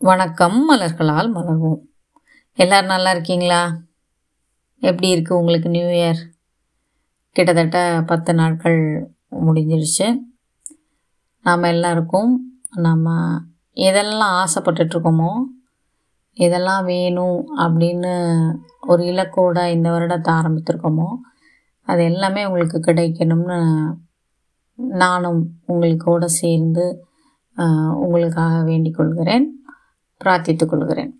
வணக்கம் 0.00 0.56
மலர்களால் 0.68 1.28
மலர்வோம். 1.36 1.80
எல்லோரும் 2.54 2.90
நல்லா 2.90 3.10
இருக்கீங்களா? 3.10 3.58
எப்படி 4.82 5.08
இருக்குது 5.14 5.38
உங்களுக்கு 5.40 5.68
நியூ 5.68 5.88
இயர் 5.88 6.20
கிட்டத்தட்ட 7.32 8.02
பத்து 8.06 8.34
நாட்கள் 8.34 8.78
முடிஞ்சிருச்சு. 9.46 10.06
நாம் 11.42 11.62
எல்லாருக்கும் 11.62 12.30
நம்ம 12.76 13.16
எதெல்லாம் 13.76 14.36
ஆசைப்பட்டுட்ருக்கோமோ 14.42 15.32
எதெல்லாம் 16.36 16.84
வேணும் 16.84 17.42
அப்படின்னு 17.56 18.14
ஒரு 18.86 19.04
இலக்கோட 19.04 19.66
இந்த 19.66 19.90
வருடத்தை 19.90 20.32
ஆரம்பித்திருக்கோமோ 20.34 21.10
அது 21.82 22.04
எல்லாமே 22.04 22.44
உங்களுக்கு 22.44 22.92
கிடைக்கணும்னு 22.92 23.60
நானும் 25.04 25.42
உங்களுக்கோடு 25.66 26.28
சேர்ந்து 26.40 26.86
உங்களுக்காக 28.04 28.62
வேண்டிக் 28.62 28.94
கொள்கிறேன். 28.94 29.46
பிரார்த்தித்துக் 30.20 30.70
கொள்கிறேன். 30.72 31.12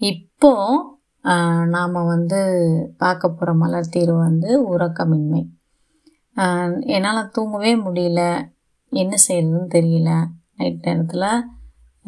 இப்போது 0.00 0.94
நாம் 1.74 1.96
வந்து 2.14 2.40
பார்க்க 3.02 3.28
போகிற 3.28 3.52
மலர் 3.62 3.92
தீர்வு 3.94 4.18
வந்து 4.26 4.50
உறக்கமின்மை. 4.72 5.42
என்னால் 6.96 7.30
தூங்கவே 7.36 7.72
முடியல. 7.86 8.22
என்ன 8.92 9.14
செய்யறதுன்னு 9.26 9.68
தெரியல. 9.76 10.10
நைட் 10.58 10.86
நேரத்தில் 10.88 11.28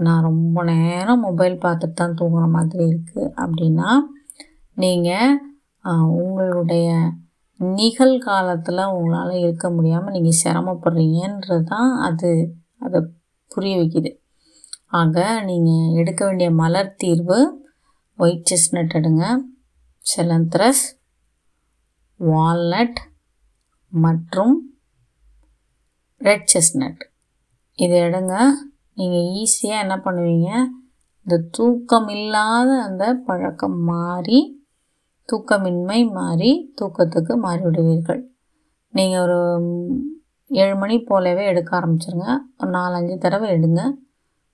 நான் 0.07 0.27
ரொம்ப 0.29 0.63
நேரம் 0.73 1.25
மொபைல் 1.29 1.57
பார்த்துட்டு 1.65 1.99
தான் 2.01 2.19
தூங்குற 2.21 2.45
மாதிரி 2.57 2.83
இருக்குது 2.91 3.33
அப்படின்னா 3.43 3.89
நீங்கள் 4.77 5.39
உங்களுடைய 6.19 6.89
நிகழ்காலத்தில் 7.61 8.83
உங்களால் 8.97 9.33
இருக்க 9.45 9.67
முடியாமல் 9.77 10.15
நீங்கள் 10.17 10.41
சிரமப்படுறீங்கன்றது 10.43 11.65
தான் 11.73 11.91
அது 12.09 12.31
அதை 12.87 12.99
புரிய 13.51 13.75
வைக்குது. 13.81 14.11
ஆக 14.93 15.43
நீங்கள் 15.49 15.97
எடுக்க 16.01 16.21
வேண்டிய 16.27 16.51
மலர் 16.51 16.95
தீர்வு 16.95 17.39
ஒயிட் 18.19 18.49
செஸ்னட் 18.51 18.95
எடுங்க. 18.99 19.25
செலந்த்ரஸ் 20.17 20.85
வால்நட் 22.21 23.01
மற்றும் 23.93 24.55
ரெட் 26.21 26.49
செஸ்னட் 26.55 27.03
இது 27.75 27.97
எடுங்க. 28.09 28.35
நீங்கள் 28.95 29.29
ஈஸியாக 29.41 29.85
என்ன 29.85 29.97
பண்ணுவீங்க? 30.05 30.51
இந்த 31.23 31.37
தூக்கம் 31.51 32.09
இல்லாத 32.09 32.71
அந்த 32.83 33.15
பழக்கம் 33.27 33.79
மாறி 33.93 34.41
தூக்கமின்மை 35.29 36.01
மாறி 36.13 36.73
தூக்கத்துக்கு 36.81 37.35
மாறிவிடுவீர்கள். 37.47 38.23
நீங்கள் 38.95 39.21
ஒரு 39.21 39.39
ஏழு 40.49 40.77
மணி 40.77 40.99
போலவே 40.99 41.45
எடுக்க 41.47 41.71
ஆரம்பிச்சிருங்க. 41.81 42.29
ஒரு 42.59 42.71
நாலஞ்சு 42.71 43.17
தடவை 43.19 43.49
எடுங்க. 43.51 43.83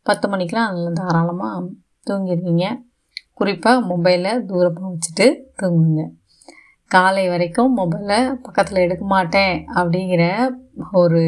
பத்து 0.07 0.27
மணிக்கெலாம் 0.29 0.71
நல்லா 0.71 0.91
தாராளமாக 0.99 1.61
தூங்கிடுவீங்க 2.07 2.65
குறிப்பாக 3.39 3.79
மொபைலை 3.91 4.33
தூரமாக 4.51 4.91
வச்சுட்டு 4.91 5.27
தூங்குங்க. 5.61 6.03
காலை 6.91 7.23
வரைக்கும் 7.29 7.73
மொபைலை 7.79 8.19
பக்கத்தில் 8.43 8.83
எடுக்க 8.83 9.05
மாட்டேன் 9.15 9.55
அப்படிங்கிற 9.75 10.25
ஒரு 11.01 11.23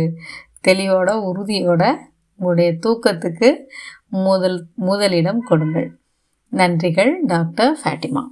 தெளிவோட 0.68 1.10
உறுதியோட 1.28 1.84
உங்களுடைய 2.38 2.70
தூக்கத்துக்கு 2.84 3.48
முதல் 4.26 4.58
முதலிடம் 4.88 5.40
கொடுங்கள். 5.42 5.88
நன்றிகள் 6.52 7.12
டாக்டர் 7.32 7.72
ஃபேட்டிமா 7.80 8.24